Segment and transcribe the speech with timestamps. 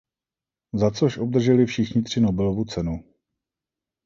[0.73, 3.03] Za což obdrželi všichni tři Nobelovu cenu.